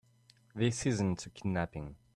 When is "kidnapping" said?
1.29-1.95